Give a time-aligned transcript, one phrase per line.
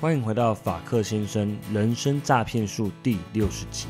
[0.00, 3.86] 欢迎回到法克先生人生诈骗术第六十集。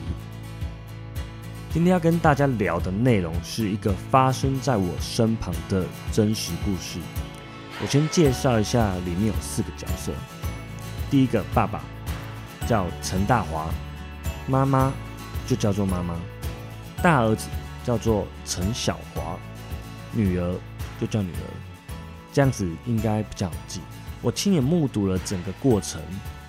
[1.73, 6.99] 今天要跟大家聊的内容是一个发生在我身旁的真实故事。
[7.81, 10.13] 我先介绍一下，里面有四个角色。
[11.09, 11.81] 第一个爸爸
[12.67, 13.71] 叫陈大华，
[14.49, 14.93] 妈妈
[15.47, 16.17] 就叫做妈妈，
[17.01, 17.49] 大儿子
[17.85, 19.39] 叫做陈小华，
[20.11, 20.55] 女儿
[21.01, 21.47] 就叫女儿，
[22.33, 23.81] 这样子应该比较好记。
[24.23, 26.01] 我亲眼目睹了整个过程，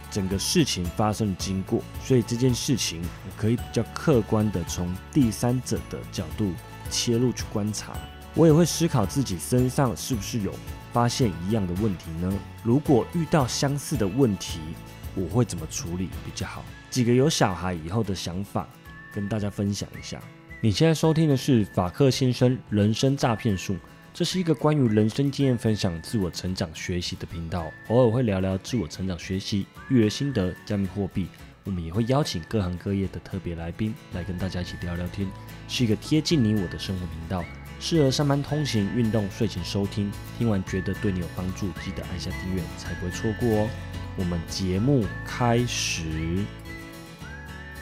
[0.09, 6.51] 整个事情发生的经过，所以这件事情我可以比较客观的从第三者的角度
[6.89, 7.93] 切入去观察。
[8.33, 10.53] 我也会思考自己身上是不是有
[10.93, 12.31] 发现一样的问题呢？
[12.63, 14.59] 如果遇到相似的问题，
[15.15, 16.63] 我会怎么处理比较好？
[16.89, 18.67] 几个有小孩以后的想法
[19.13, 20.21] 跟大家分享一下。
[20.61, 23.75] 你现在收听的是法克先生人生诈骗术。
[24.13, 31.27] 这是一个关于人生经验分享、自我成长学习的频道，偶尔会聊聊自我成长学习、育儿心得、加密货币。
[31.63, 35.25] 我们也会邀请各行各业的特别来宾来跟大家一起聊聊天，
[35.69, 37.45] 是一个贴近你我的生活频道，
[37.79, 40.11] 适合上班通勤、运动、睡前收听。
[40.37, 43.69] 听完觉得对你有帮助，记得按下订阅，才不会错过哦。
[44.17, 46.43] 我们节目开始。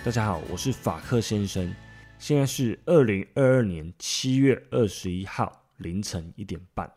[0.04, 1.74] 大家好，我是法克先生，
[2.20, 5.69] 现在是二零二二年七月二十一号。
[5.80, 6.92] 凌晨一点半，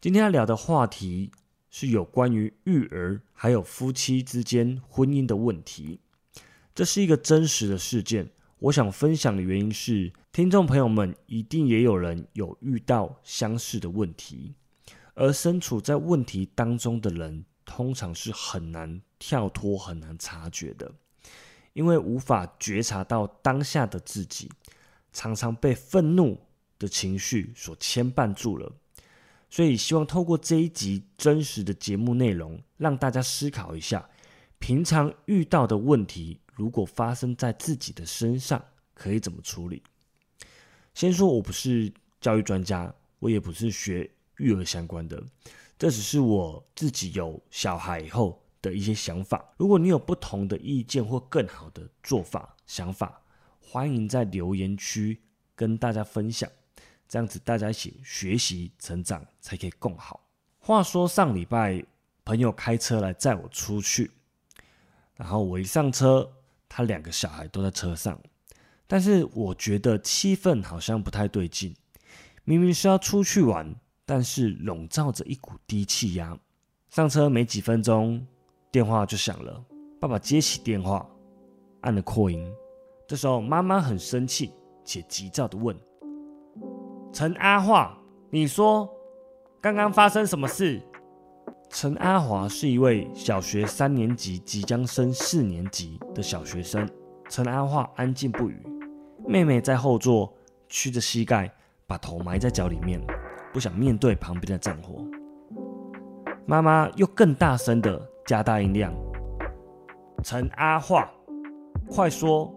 [0.00, 1.30] 今天要聊的话题
[1.70, 6.00] 是有关于育儿还有夫妻之间婚姻的问题。
[6.74, 14.54] 这是一个真实的事件，我想分享的原因是，听众朋友们一定也有人有遇到相似的问题，
[15.14, 20.92] 而身处在问题当中的人，通常是很难跳脱、很难察觉的，
[21.72, 24.50] 因为无法觉察到当下的自己，
[25.12, 26.38] 常常被愤怒。
[26.78, 28.72] 的情绪所牵绊住了，
[29.50, 34.08] 所以希望透过这一集真实的节目内容，让大家思考一下，
[34.58, 39.82] 平常遇到的问题，如果发生在自己的身上，可以怎么处理？
[40.94, 45.22] 先说我不是教育专家，我也不是学育儿相关的，
[45.78, 49.52] 这只是我自己有小孩以后的一些想法。
[49.56, 53.22] 如果你有不同的意见或更好的做法、想法，
[53.60, 55.20] 欢迎在留言区
[55.54, 56.50] 跟大家分享。
[57.08, 60.20] 这样子大家一起学习成长，才可以更好。
[60.58, 61.82] 话说上礼拜
[62.24, 64.10] 朋友开车来载我出去，
[65.14, 66.30] 然后我一上车，
[66.68, 68.20] 他两个小孩都在车上，
[68.86, 71.74] 但是我觉得气氛好像不太对劲。
[72.44, 76.38] 明明是要出去玩，但是笼罩着一股低气压。
[76.90, 78.26] 上车没几分钟，
[78.70, 79.64] 电话就响了。
[79.98, 81.08] 爸爸接起电话，
[81.80, 82.46] 按了扩音。
[83.06, 84.52] 这时候妈妈很生气
[84.84, 85.74] 且急躁的问。
[87.10, 87.96] 陈阿华，
[88.30, 88.88] 你说
[89.60, 90.80] 刚刚发生什么事？
[91.70, 96.88] 陈阿华是一位小学三年级即将升四年级的小学生。
[97.28, 98.62] 陈阿华安静不语，
[99.26, 100.32] 妹妹在后座
[100.68, 101.50] 屈着膝盖，
[101.86, 103.00] 把头埋在脚里面，
[103.52, 105.04] 不想面对旁边的战火。
[106.46, 108.94] 妈妈又更大声的加大音量
[110.22, 111.06] ：“陈阿华，
[111.90, 112.54] 快说！”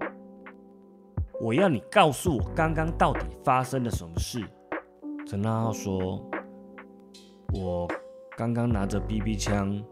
[1.43, 4.39] 我要你告诉我，刚刚到底发生了什么事？
[5.25, 6.23] 陈阿浩说
[7.51, 7.87] ：“我
[8.37, 9.83] 刚刚拿着 BB 枪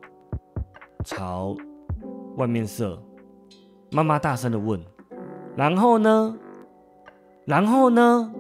[1.04, 1.58] 朝
[2.38, 3.02] 外面射。”
[3.90, 4.80] 妈妈大声的问
[5.58, 6.38] ：“然后呢？
[7.46, 8.32] 然后呢？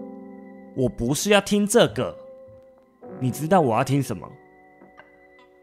[0.75, 2.15] 我不是要听这个，
[3.19, 4.29] 你知道我要听什么？”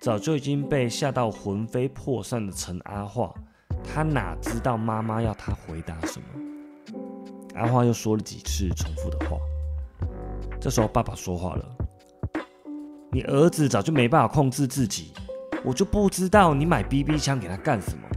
[0.03, 3.33] 早就已经被吓到魂飞魄散的陈阿化，
[3.85, 6.27] 他哪知道妈妈要他回答什么？
[7.57, 9.37] 阿花又说了几次重复的话。
[10.61, 11.77] 这时候爸爸说话了
[13.13, 15.13] ：“你儿子早就没办法控制自己，
[15.65, 18.09] 我就不知道你买 BB 枪给他干什么，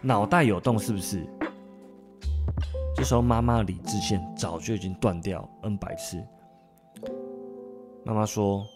[0.00, 1.26] 脑袋有洞是不是？”
[2.94, 6.22] 这时候妈妈的理智线早就已经断掉 N 百次。
[8.04, 8.66] 妈妈说：“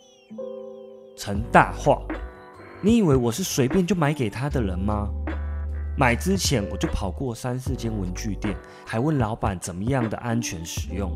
[1.17, 2.01] 陈大化，
[2.81, 5.11] 你以为我是随便就买给他的人吗？”
[5.97, 11.11] 买之前我就跑过三四间文具店，还问老板怎么样的安全使用。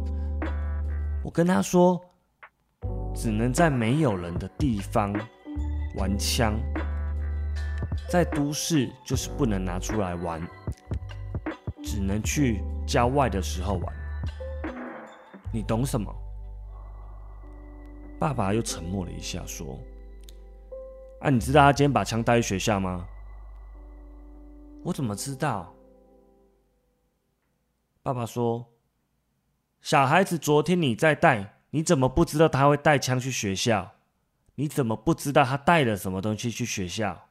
[1.25, 2.01] 我跟他说，
[3.13, 5.13] 只能在没有人的地方
[5.97, 6.55] 玩枪，
[8.09, 10.41] 在都市就是不能拿出来玩，
[11.83, 13.95] 只能去郊外的时候玩。
[15.53, 16.15] 你懂什么？
[18.21, 19.77] 爸爸又沉默了一下，说
[21.21, 23.05] ：“啊，你知道他今天把枪带去学校吗？”
[24.85, 25.75] 我怎么知道？
[28.03, 28.73] 爸爸说
[29.83, 33.97] ：“小孩子昨天你在带，你怎么不知道他会带枪去学校？
[34.55, 37.29] 你怎么不知道他带了什么东西去学校？”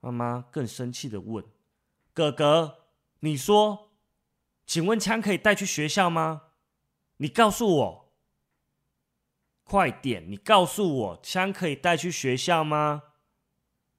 [0.00, 1.44] 妈妈更生气的问
[2.14, 2.86] ：“哥哥，
[3.20, 3.90] 你说，
[4.64, 6.42] 请问枪可以带去学校吗？
[7.18, 8.14] 你告诉我，
[9.64, 10.30] 快点！
[10.30, 13.02] 你告诉我，枪可以带去学校吗？”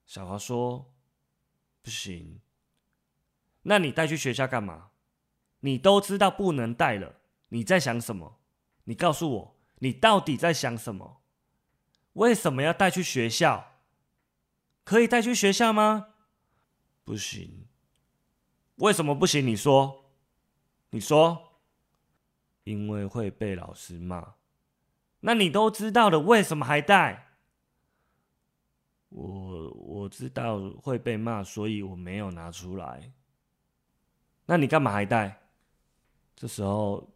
[0.04, 0.91] 小华说
[1.82, 2.40] ：“不行。”
[3.64, 4.90] 那你带去学校干嘛？
[5.60, 7.16] 你都知道不能带了，
[7.48, 8.40] 你在想什么？
[8.84, 11.22] 你告诉我，你到底在想什么？
[12.14, 13.74] 为什么要带去学校？
[14.84, 16.08] 可以带去学校吗？
[17.04, 17.68] 不行。
[18.76, 19.46] 为什么不行？
[19.46, 20.12] 你说，
[20.90, 21.50] 你说。
[22.64, 24.34] 因为会被老师骂。
[25.20, 27.31] 那你都知道了，为什么还带？
[29.14, 33.12] 我我知道会被骂，所以我没有拿出来。
[34.46, 35.38] 那你干嘛还带？
[36.34, 37.08] 这时候，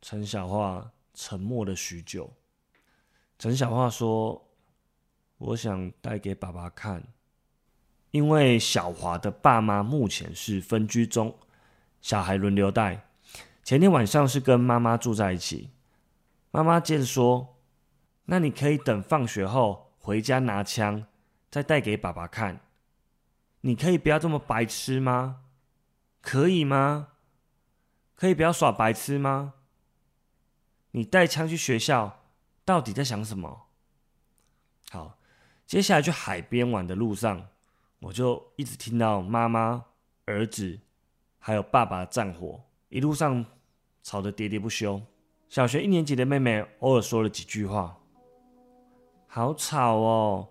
[0.00, 2.32] 陈小华沉默了许久。
[3.38, 4.42] 陈小华说
[5.38, 7.06] ：“我想带给爸爸看，
[8.10, 11.36] 因为小华的爸妈目前是分居中，
[12.00, 13.06] 小孩轮流带。
[13.62, 15.70] 前天晚上是跟妈妈住在一起。
[16.50, 17.56] 妈妈接着说
[18.26, 21.06] ：‘那你可以等放学后回家拿枪，
[21.54, 22.58] 再带给爸爸看。
[23.60, 25.42] 你可以不要这么白痴吗？
[26.20, 27.10] 可以吗？
[28.16, 29.54] 可以不要耍白痴吗？
[30.90, 32.24] 你带枪去学校？’”
[32.66, 33.68] 到底在想什么？
[34.90, 35.16] 好，
[35.64, 37.46] 接下来去海边玩的路上，
[38.00, 39.84] 我就一直听到妈妈、
[40.24, 40.80] 儿子
[41.38, 43.46] 还有爸爸的战火，一路上
[44.02, 45.00] 吵得喋喋不休。
[45.48, 47.96] 小学一年级的妹妹偶尔说了几句话
[49.28, 50.48] ：“好吵哦，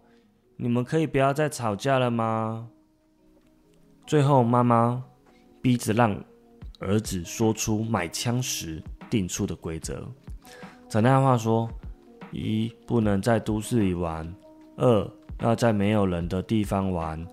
[0.63, 2.69] 你们可以不要再吵架了吗？”
[4.07, 5.03] 最后，妈妈
[5.61, 6.17] 逼着让
[6.79, 10.07] 儿子说出买枪时定出的规则。
[10.87, 11.69] 简单的话说。
[12.35, 14.27] 一不能在都市里玩，
[14.75, 15.07] 二
[15.41, 17.23] 要在没有人的地方玩，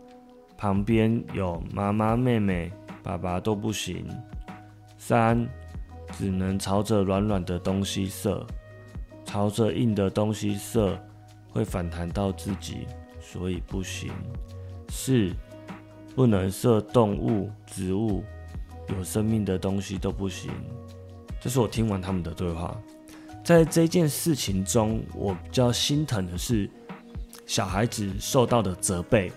[0.58, 2.70] 旁边有妈妈、妹妹、
[3.02, 4.06] 爸爸都不行。
[4.98, 5.48] 三
[6.12, 8.46] 只能朝着软软的东西射，
[9.24, 11.02] 朝着硬的东西射
[11.48, 12.86] 会反弹到自己，
[13.30, 14.10] 所以不行。
[14.88, 15.30] 四
[16.16, 18.24] 不能射动物、植物、
[18.88, 20.50] 有生命的东西都不行。
[21.40, 22.76] 这是我听完他们的对话。
[23.44, 26.68] 在这件事情中，我比较心疼的是
[27.46, 29.32] 小孩子受到的责备，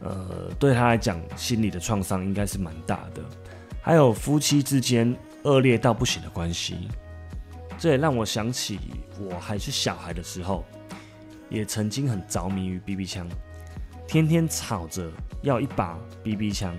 [0.00, 3.22] 呃，对他来讲，心理的创伤应该是蛮大的。
[3.82, 6.88] 还有夫妻之间恶劣到不行的关系，
[7.78, 8.78] 这也让我想起
[9.18, 10.64] 我还是小孩的时候，
[11.52, 13.28] 也曾经很着迷于 BB 枪，
[14.08, 15.12] 天天吵着
[15.42, 16.74] 要一把 BB 枪。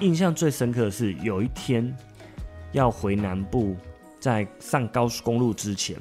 [0.00, 1.96] 印象最深刻的是有一天
[2.72, 3.76] 要回南部。
[4.20, 5.96] 在上高速公路之前，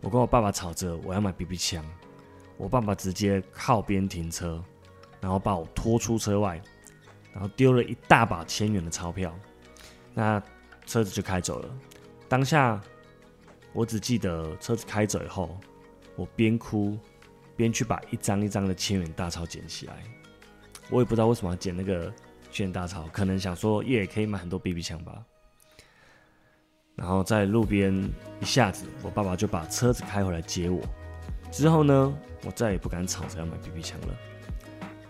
[0.00, 1.84] 我跟我爸爸吵着我要买 BB 枪，
[2.56, 4.64] 我爸爸直接靠边停车，
[5.20, 6.58] 然后把我拖出车外，
[7.34, 9.38] 然后丢了一大把千元的钞票，
[10.14, 10.42] 那
[10.86, 11.68] 车子就开走了。
[12.26, 12.80] 当下
[13.74, 15.54] 我只记得车子开走以后，
[16.16, 16.98] 我边哭
[17.56, 19.94] 边去把一张一张的千元大钞捡起来。
[20.90, 22.12] 我也不知道为什么要捡那个
[22.50, 25.24] 千元大钞，可能想说也可以买很多 BB 枪吧。
[26.94, 27.92] 然后在路边
[28.40, 30.80] 一下子，我爸爸就把车子开回来接我。
[31.50, 32.14] 之后呢，
[32.44, 34.14] 我再也不敢吵着要买 BB 枪了。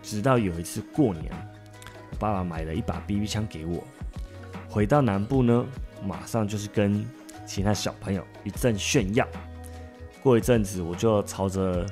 [0.01, 1.31] 直到有一次过年，
[2.11, 3.83] 我爸爸买了一把 BB 枪给我。
[4.69, 5.65] 回到南部呢，
[6.03, 7.05] 马上就是跟
[7.45, 9.27] 其他小朋友一阵炫耀。
[10.23, 11.85] 过一阵子，我就朝着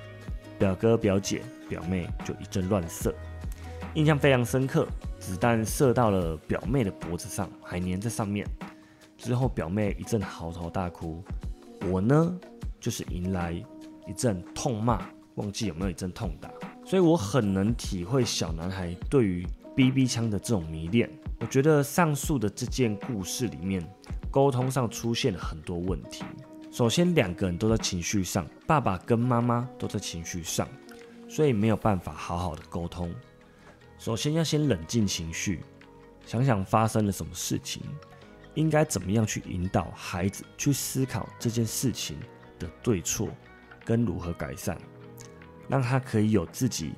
[0.63, 3.13] 表哥、表姐、表妹就一阵乱射，
[3.95, 4.87] 印象非常深刻。
[5.19, 8.47] 子弹射到了表妹的脖子上，还粘在上面。
[9.17, 11.21] 之后，表妹一阵嚎啕大哭，
[11.91, 12.33] 我呢
[12.79, 15.05] 就是迎来一阵痛骂，
[15.35, 16.49] 忘记有没有一阵痛打。
[16.85, 21.09] 所以我很能体会小男孩对于 BB 枪的这种迷恋。
[21.41, 23.85] 我觉得上述的这件故事里面，
[24.31, 26.23] 沟通上出现了很多问题。
[26.73, 30.67] 首先，两个人都在情绪上，爸爸跟妈妈都在情绪上，
[31.29, 33.13] 所以没有办法好好的沟通。
[33.99, 35.61] 首先要先冷静情绪，
[36.25, 37.83] 想想发生了什么事情。
[38.55, 42.17] 应该怎么样去引导孩子去思考这件事情
[42.57, 43.29] 的对错，
[43.85, 44.75] 跟如何改善，
[45.67, 46.95] 让他可以有自己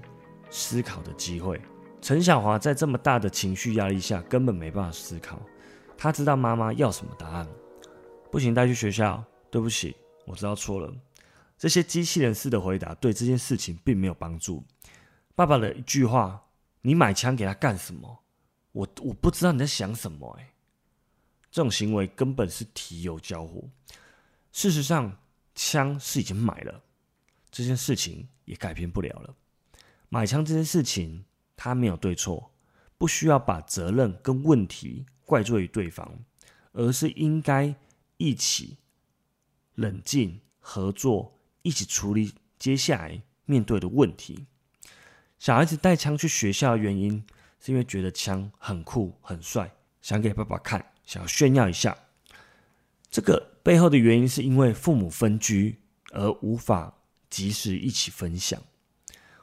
[0.50, 1.60] 思考的机会。
[2.02, 5.38] 陈小华在这么大的情绪压力下，根本没办法思考。
[5.98, 7.46] 他知道妈妈要什么答案，
[8.32, 9.22] 不行，带去学校。
[9.50, 10.94] 对不起，我知道错了。
[11.58, 14.64] 这些机器人式的回答对这件事情并没有帮助。
[15.34, 16.48] 爸爸的一句话
[16.82, 18.24] ：“你买枪给他干什么？”
[18.74, 20.54] 我我不知道你在想什么，哎。
[21.50, 23.64] 这种行为根本是提油交火。
[24.52, 25.18] 事实上，
[25.54, 26.84] 枪是已经买了，
[27.50, 29.34] 这件事情也改变不了了。
[30.10, 31.24] 买枪这件事情
[31.56, 32.52] 他没有对错，
[32.98, 36.20] 不需要把责任跟问题怪罪于对方，
[36.74, 37.74] 而是应该
[38.18, 38.78] 一起
[39.76, 44.46] 冷静合作，一起处理接下来面对的问题。
[45.38, 47.24] 小孩子带枪去学校的原因，
[47.60, 51.96] 是因为觉得枪很酷很帅，想给爸爸看，想要炫耀一下。
[53.10, 55.80] 这个背后的原因，是因为父母分居
[56.12, 56.94] 而无法
[57.30, 58.62] 及时一起分享。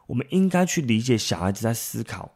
[0.07, 2.35] 我们应该去理解小孩子在思考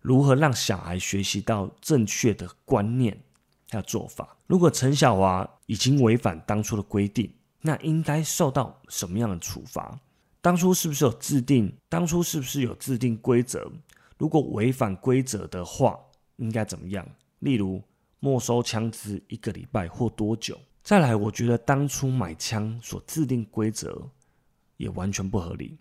[0.00, 3.22] 如何让小孩学习到正确的观念
[3.70, 4.36] 还有做法。
[4.46, 10.00] 如果陈小华已经违反当初的规定，那应该受到什么样的处罚？
[10.40, 11.70] 当初是不是有制定？
[11.90, 13.70] 当初是不是有制定规则？
[14.16, 15.98] 如果违反规则的话，
[16.36, 17.06] 应该怎么样？
[17.40, 17.82] 例如
[18.18, 20.58] 没收枪支一个礼拜或多久？
[20.82, 24.10] 再来，我觉得当初买枪所制定规则
[24.78, 25.78] 也完全不合理。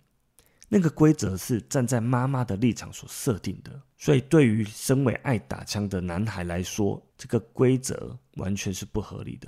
[0.67, 9.47] 那个规则是站在妈妈的立场所设定的，所以对于身为爱打枪的男孩来说，这个规则完全是不合理的。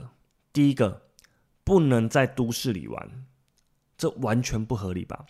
[0.51, 1.03] 第一个，
[1.63, 3.25] 不能在都市里玩。
[3.97, 5.25] 这完全不合理吧？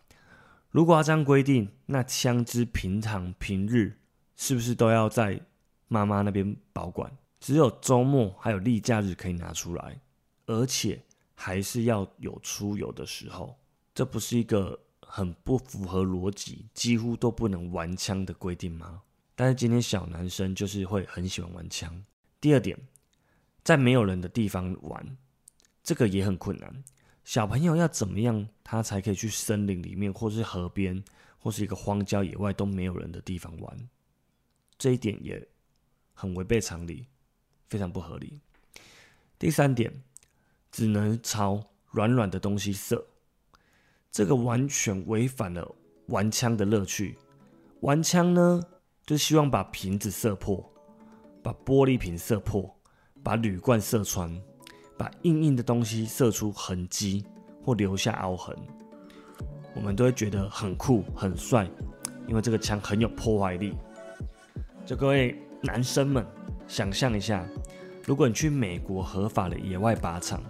[0.70, 4.00] 如果要这样规定，那枪支平常平日
[4.36, 5.42] 是不是都要在
[5.88, 7.18] 妈妈那边保管？
[7.40, 10.00] 只有周末还有例假日可以拿出来，
[10.46, 11.02] 而且
[11.34, 13.58] 还是要有出游的时候，
[13.96, 19.02] 这不是一个很不符合逻辑、几乎都不能玩枪的规定吗？
[19.36, 22.04] 但是今天小男生就是会很喜欢玩枪。
[22.40, 22.78] 第二点，
[23.70, 25.16] 在没有人的地方玩，
[25.84, 26.84] 这个也很困难。
[27.24, 31.04] 小朋友要怎么样，他才可以去森林里面，或是河边，
[31.38, 33.90] 或是一个荒郊野外都没有人的地方玩？
[34.80, 35.48] 这一点也
[36.16, 37.06] 很违背常理，
[37.68, 38.40] 非常不合理。
[39.38, 40.02] 第三点，
[40.72, 43.06] 只能朝软软的东西射，
[44.10, 45.76] 这个完全违反了
[46.08, 47.16] 玩枪的乐趣。
[47.82, 48.64] 玩枪呢，
[49.06, 50.74] 就希望把瓶子射破，
[51.44, 52.79] 把玻璃瓶射破，
[53.24, 54.30] 把铝罐射穿。
[54.98, 57.24] 把硬硬的东西射出痕迹
[57.64, 58.54] 或留下凹痕，
[59.74, 61.66] 我们都会觉得很酷很帅，
[62.28, 63.78] 因为这个枪很有破坏力。
[64.86, 66.26] 就各位男生们，
[66.68, 67.48] 想象一下，
[68.04, 70.44] 如果你去美国合法的野外靶场，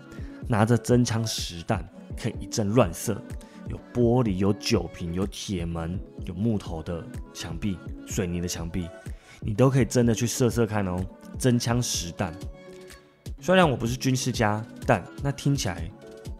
[0.47, 3.21] 拿着真枪实弹，可以一阵乱射，
[3.67, 8.89] 有玻璃、有酒瓶、有铁门、有木头的墙壁、水泥的墙壁，
[9.41, 10.99] 你都可以真的去射射看哦，
[11.37, 12.33] 真枪实弹。
[13.41, 15.89] 虽然我不是军事家，但那听起来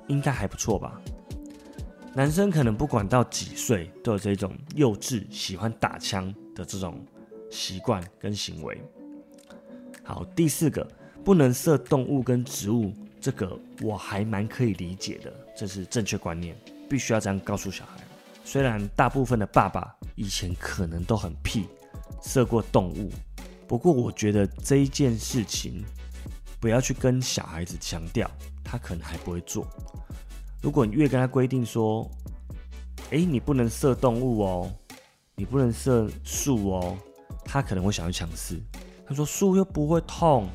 [0.08, 1.02] 应该还不错吧？
[2.14, 7.00] 男生可能不管到几岁，都有这种幼稚喜欢打枪的这种
[7.50, 8.82] 习惯跟行为。
[10.04, 10.86] 好，第四个
[11.24, 12.92] 不能射动物跟植物，
[13.22, 16.54] 这个我还蛮可以理解的，这是正确观念，
[16.90, 18.02] 必须要这样告诉小孩。
[18.44, 21.66] 虽然大部分的爸爸以前可能都很屁，
[22.22, 23.10] 射过动物，
[23.68, 25.86] 不过我觉得这一件事情。
[26.60, 28.30] 不要去跟小孩子强调，
[28.64, 29.66] 他可能还不会做。
[30.62, 32.06] 如果你越跟他规定说
[33.12, 34.72] ：“哎，你不能射动物哦，
[35.36, 36.98] 你不能射树哦”，
[37.46, 38.62] 他可能会想要强试。
[39.08, 40.50] 他说：“树又不会痛，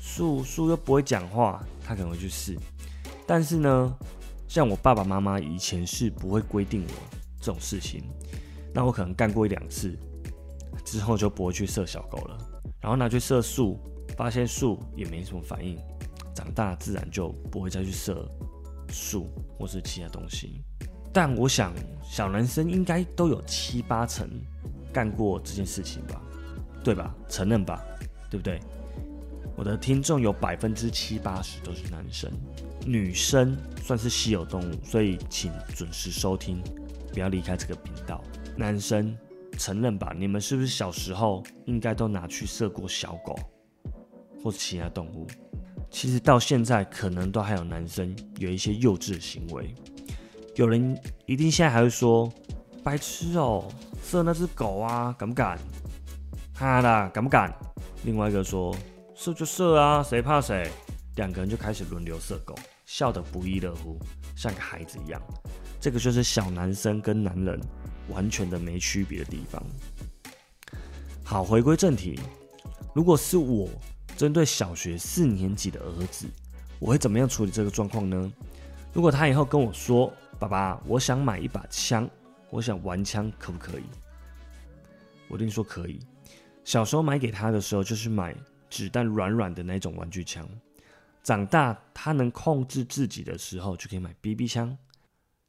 [0.00, 2.58] 树树又不会讲话，他可能会去试。”
[3.24, 3.96] 但是呢，
[4.48, 8.02] 像我爸爸妈妈以前是不会规定我这种事情，
[8.74, 9.96] 那我可能干过一两次
[10.84, 12.36] 之后就不会去射小狗了，
[12.80, 13.78] 然后拿去射树。
[14.16, 15.78] 发现树也没什么反应，
[16.34, 18.28] 长大自然就不会再去射
[18.88, 19.28] 树
[19.58, 20.62] 或是其他东西。
[21.12, 24.28] 但我想，小男生应该都有七八成
[24.92, 26.20] 干过这件事情吧，
[26.82, 27.14] 对吧？
[27.28, 27.80] 承认吧，
[28.28, 28.60] 对不对？
[29.56, 32.28] 我的听众有百分之七八十都是男生，
[32.84, 36.60] 女生算是稀有动物，所以请准时收听，
[37.12, 38.20] 不要离开这个频道。
[38.56, 39.16] 男生
[39.56, 43.38] 承认吧，你们是不是小时候应该都拿去射过小狗？
[44.44, 45.26] 或其他动物，
[45.90, 49.74] 其实到现在可能都还有男生有一些幼稚的行为。
[50.54, 52.30] 有人一定现在还会说
[52.84, 53.64] ：“白痴哦，
[54.04, 55.58] 射那只狗啊，敢不敢？”
[56.52, 57.50] 哈啦，敢不敢？
[58.04, 58.76] 另外一个说
[59.16, 60.70] ：“射就射啊，谁怕谁？”
[61.16, 63.98] 两个人就开始轮流射狗，笑得不亦乐乎，
[64.36, 65.18] 像个孩子一样。
[65.80, 67.58] 这个就是小男生跟男人
[68.10, 69.62] 完全的没区别的地方。
[71.24, 72.20] 好，回归正题，
[72.94, 73.70] 如果是我。
[74.16, 76.26] 针对小学四年级的儿子，
[76.78, 78.32] 我会怎么样处理这个状况呢？
[78.92, 82.08] 如果他以后跟我说：“爸爸，我想买一把枪，
[82.48, 83.84] 我想玩枪，可不可以？”
[85.28, 85.98] 我一定说可以。
[86.64, 88.34] 小时候买给他的时候，就是买
[88.70, 90.48] 子弹软软的那种玩具枪。
[91.22, 94.76] 长大他能控制自己的时候，就可以买 BB 枪。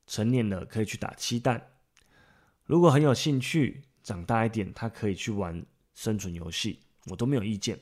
[0.08, 1.62] 成年了可以去打气弹。
[2.66, 7.80] 如果很有兴趣，长大一点，他可以去玩生存游戏，我都没有意见。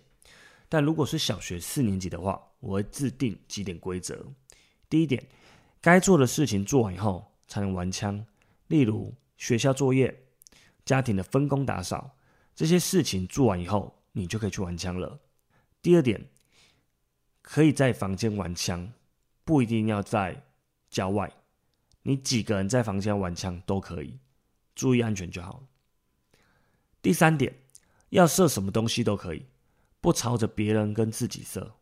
[0.74, 4.25] 但如果是小学四年级的话，我会制定几点规则。
[4.89, 5.24] 第一点，
[5.80, 8.25] 该做的事情做完以后才能玩枪，
[8.70, 10.25] 例如学校作业、
[10.84, 12.18] 家庭的分工打扫，
[12.56, 15.20] 这些事情做完以后，你就可以去玩枪了。
[15.80, 16.27] 第二点，
[17.44, 18.92] 可以在房间玩枪，
[19.46, 20.44] 不一定要在
[20.89, 21.32] 郊外，
[22.01, 24.18] 你几个人在房间玩枪都可以，
[24.74, 25.68] 注意安全就好。
[27.00, 27.60] 第三点，
[28.10, 29.46] 要射什么东西都可以。
[30.04, 31.76] 不朝着别人跟自己射。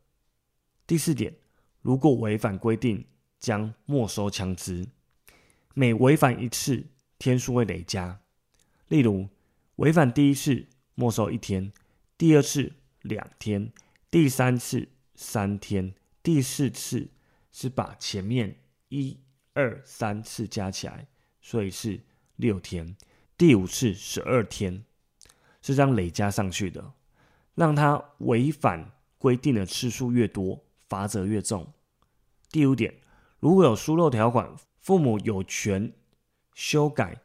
[0.86, 1.36] 第四点，
[1.82, 3.04] 如果违反规定，
[3.40, 4.88] 将没收枪支。
[5.74, 6.86] 每违反一次，
[7.18, 8.22] 天数会累加。
[8.90, 9.28] 例如，
[9.78, 11.74] 违反第一次没收一天，
[12.16, 13.74] 第二次两天，
[14.12, 17.10] 第三次三天，第四次
[17.52, 18.60] 是把前面
[18.90, 19.18] 一
[19.54, 21.08] 二三次加起来，
[21.42, 22.00] 所以是
[22.36, 22.96] 六天。
[23.36, 24.86] 第五次十二天，
[25.64, 26.94] 是这样累加上去的。
[27.62, 31.72] 让他违反规定的次数越多，罚则越重。
[32.50, 32.92] 第五点，
[33.40, 35.94] 如果有疏漏条款，父母有权
[36.56, 37.22] 修改、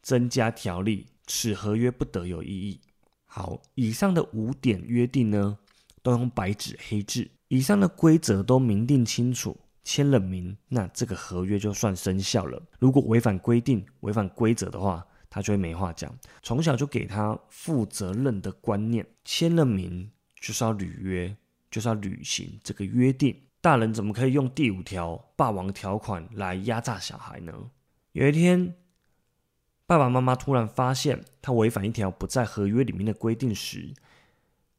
[0.00, 2.80] 增加条例，此合约不得有异议。
[3.24, 5.58] 好，以上的五点约定呢，
[6.04, 12.62] 都用白纸黑字，以上的规则都明定清楚，签了名，那这个合约就算生效了。
[12.78, 16.12] 如果违反规定、违反规则的话，他就会没话讲。
[16.42, 21.36] 从小就给他负责任的观念，签了名就是要履约，
[21.70, 23.40] 就是要履行这个约定。
[23.60, 27.70] 大人怎么可以用第五条霸王条款来压榨小孩呢？
[28.12, 28.74] 有一天，
[29.86, 33.94] 爸爸妈妈突然发现他违反一条不在合约里面的规定时，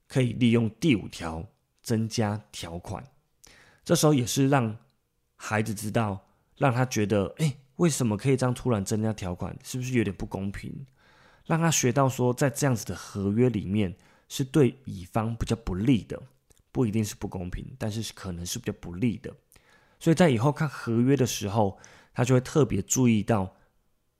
[0.07, 1.47] 可以利用第五条
[1.81, 3.03] 增加条款。
[3.85, 4.77] 这时候也是让
[5.37, 6.27] 孩子知道，
[6.57, 7.55] 让他觉得，哎。
[7.81, 9.57] 为什么可以这样突然增加条款？
[9.63, 10.85] 是不是有点不公平？
[11.45, 13.95] 让他学到说，在这样子的合约里面
[14.29, 16.21] 是对乙方比较不利的，
[16.71, 19.33] 不一定是不公平，但是可能是比较不利的。
[19.99, 21.75] 所以在以后看合约的时候，
[22.13, 23.51] 他就会特别注意到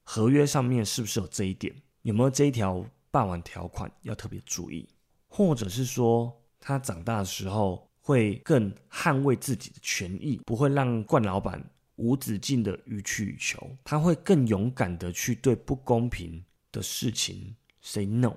[0.02, 1.72] 合约上面是不是有这一点，
[2.02, 4.90] 有没有这一条霸王条款要特别注意，
[5.28, 11.64] 或者是说他长大的时候会更捍卫自己的权益，不会让冠老板。
[12.02, 18.36] 无止境的予取予求，他会更勇敢的去对不公平的事情 say no，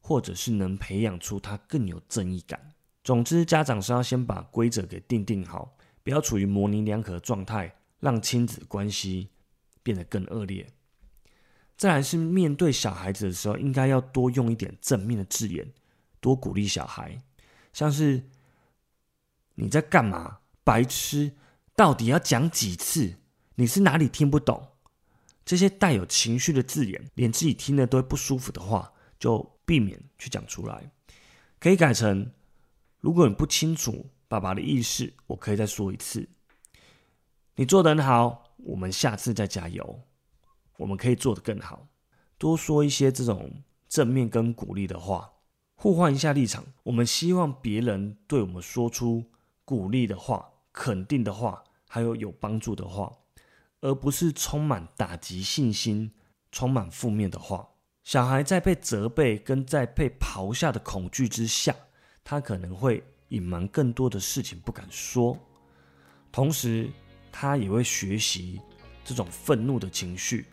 [0.00, 2.74] 或者是能培养出他更有正义感。
[3.02, 9.30] 总之，家长是要先把规则给定定好，不要处于模棱两可的状态，让亲子关系
[9.82, 10.66] 变得更恶劣。
[11.78, 15.72] 再来是面对小孩子的时候，应该要多用一点正面的字眼，
[16.20, 17.22] 多鼓励小孩，
[17.72, 18.22] 像是
[19.54, 21.32] 你在干嘛，白痴。
[21.78, 23.18] 到底要讲几次？
[23.54, 24.70] 你是哪里听不懂？
[25.44, 30.90] 这些带有情绪的字眼，连自己听了都会不舒服的话，就避免去讲出来。
[31.60, 32.32] 可以改成：
[32.98, 36.28] 如果你不清楚爸爸的意思，我可以再说一次。
[37.54, 40.00] 你做得很好，我们下次再加油。
[40.78, 41.86] 我们可以做得更好。
[42.38, 45.30] 多说一些这种正面跟鼓励的话，
[45.76, 46.64] 互换一下立场。
[46.82, 49.30] 我们希望别人对我们说出
[49.64, 51.62] 鼓励的话、肯定的话。
[51.88, 53.12] 还有有帮助的话，
[53.80, 56.12] 而不是充满打击信心、
[56.52, 57.68] 充满负面的话。
[58.04, 61.74] 小孩在被责备跟在被咆哮的恐惧之下，
[62.22, 65.38] 他可能会隐瞒更多的事情不敢说，
[66.30, 66.90] 同时
[67.30, 68.60] 他也会学习
[69.04, 70.46] 这种愤怒的情绪，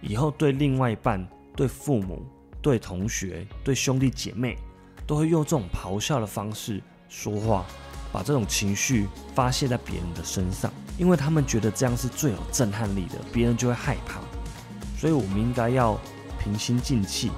[0.00, 2.24] 以后对另外一半、对父母、
[2.62, 4.56] 对同学、对兄弟姐妹，
[5.06, 7.66] 都会用这种咆哮的方式说话。
[8.12, 14.20] 把这种情绪发泄在别人的身上，因为他们觉得这样是最有震撼力的，别人就会害怕。
[14.98, 15.98] 所以，我们应该要
[16.42, 17.30] 平心静气，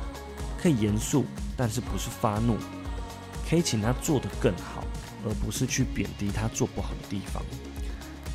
[0.57, 1.25] 可以严肃，
[1.57, 2.57] 但是不是发怒，
[3.49, 4.83] 可以请他做得更好，
[5.27, 7.43] 而不是去贬低他做不好的地方。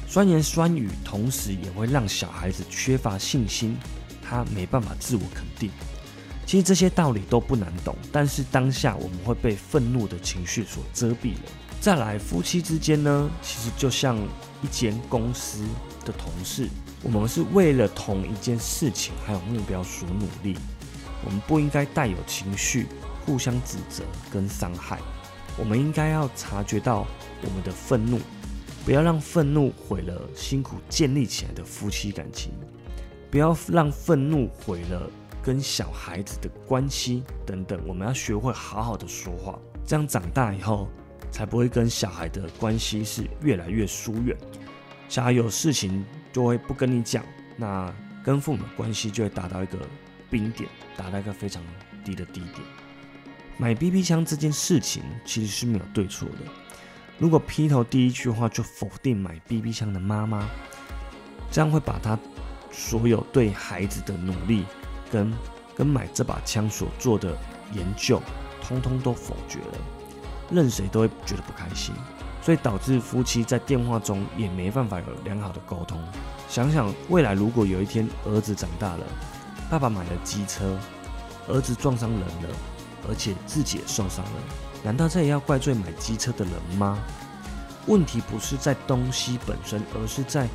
[0.08, 3.76] 酸言酸语，同时也会让小孩子缺乏信心，
[4.21, 5.71] 他没办法自我肯定。
[6.45, 11.41] 其实这些道理都不难懂，但是当下我们会被愤怒的情绪所遮蔽了。
[11.86, 14.17] 再来，夫妻之间呢，其实就像
[14.63, 15.63] 一间公司
[16.04, 16.67] 的同事，
[17.04, 20.58] 我们是为了同一件事情还有目标所努力。
[21.24, 22.88] 我们不应该带有情绪，
[23.24, 24.98] 互相指责跟伤害。
[25.60, 27.06] 我们应该要察觉到
[27.43, 28.19] 我们的愤怒，
[28.84, 32.52] 不要让愤怒毁了辛苦建立起来的夫妻感情，
[33.30, 35.08] 不要让愤怒毁了
[35.43, 37.80] 跟小孩子的关系等等。
[37.86, 40.89] 我们要学会好好的说话，这样长大以后。
[41.36, 44.34] 才不会跟小孩的关系是越来越疏远，
[45.10, 47.21] 小孩有事情就会不跟你讲，
[47.58, 47.93] 那
[48.24, 49.78] 跟父母关系就会达到一个
[50.30, 51.62] 冰点，达到一个非常
[52.06, 52.62] 低的低点。
[53.58, 56.38] 买 BB 枪这件事情其实是没有对错的。
[57.17, 60.48] 如果劈头第一句话就否定买 BB 枪的妈妈，
[61.52, 62.17] 这样会把他
[62.71, 64.63] 所有对孩子的努力
[65.12, 65.34] 跟
[65.76, 67.38] 跟买这把枪所做的
[67.74, 68.21] 研究，
[68.62, 69.78] 通通都否决了，
[70.51, 71.93] 任谁都会觉得不开心。
[72.41, 75.99] 所以导致夫妻在电话中也没办法有良好的沟通。
[76.47, 79.05] 想想未来如果有一天儿子长大了，
[79.67, 80.77] 爸爸买了机车，
[81.47, 82.49] 儿子撞伤人了，
[83.10, 84.31] 而且自己也受伤了，
[84.84, 86.99] 难道这也要怪罪买机车的人吗？
[87.88, 90.47] 问题不是在东西本身，而是在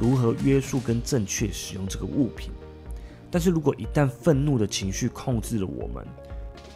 [0.00, 2.50] 如何约束跟正确使用这个物品。
[3.30, 6.04] 但是如果一旦愤怒的情绪控制了我们，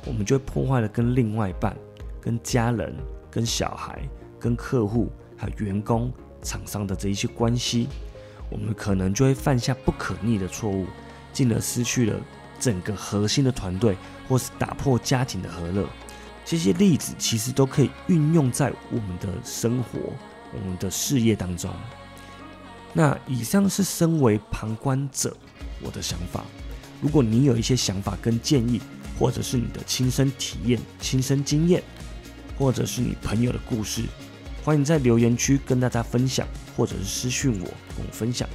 [0.06, 1.76] 我们就会破坏了跟另外一半、
[2.20, 2.94] 跟家人、
[3.30, 4.00] 跟小孩。
[4.42, 7.86] 跟客户、还有员工、厂商的这一些关系，
[8.48, 10.86] 我们可能就会犯下不可逆的错误，
[11.30, 12.18] 进而失去了
[12.58, 13.94] 整个核心的团队，
[14.26, 15.86] 或是打破家庭的和乐。
[16.42, 19.98] 这些例子其实都可以运用在我们的生活、
[20.54, 21.70] 我们的事业当中。
[22.94, 25.36] 那以上是身为旁观者
[25.82, 26.46] 我的想法。
[27.02, 28.80] 如果你有一些想法跟建议，
[29.18, 31.82] 或者是你的亲身体验、亲身经验，
[32.60, 34.04] 或者是你朋友的故事。
[34.62, 36.46] 欢迎在留言区跟大家分享，
[36.76, 37.64] 或者是私讯我
[37.96, 38.46] 跟我分享。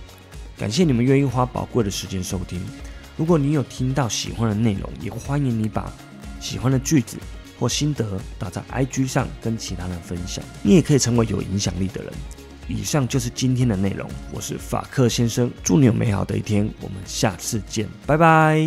[0.56, 2.64] 感谢你们愿意花宝贵的时间收听。
[3.18, 5.92] 如果你有听到喜欢的内容，也欢迎你把
[6.40, 7.18] 喜欢的句子
[7.60, 10.46] 或心得打在 IG 上跟其他人分享。
[10.62, 12.14] 你也可以成为有影响力的人。
[12.68, 18.60] 以上就是今天的内容，我是法克先生，祝你有美好的一天，我们下次见，拜拜。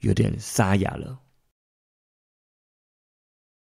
[0.00, 1.27] 有点沙哑了。